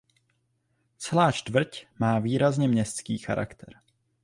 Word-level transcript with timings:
Celá 0.97 1.31
čtvrť 1.31 1.85
má 1.99 2.19
výrazně 2.19 2.67
městský 2.67 3.17
charakter. 3.17 3.81